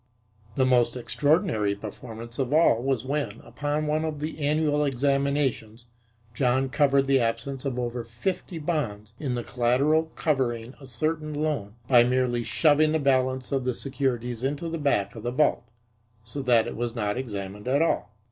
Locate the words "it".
16.65-16.75